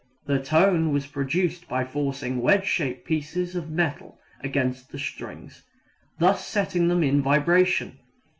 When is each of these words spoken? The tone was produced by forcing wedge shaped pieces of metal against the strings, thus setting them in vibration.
The 0.25 0.39
tone 0.41 0.91
was 0.91 1.05
produced 1.05 1.67
by 1.67 1.85
forcing 1.85 2.41
wedge 2.41 2.65
shaped 2.65 3.05
pieces 3.05 3.55
of 3.55 3.69
metal 3.69 4.17
against 4.43 4.91
the 4.91 4.97
strings, 4.97 5.61
thus 6.17 6.43
setting 6.43 6.87
them 6.87 7.03
in 7.03 7.21
vibration. 7.21 7.99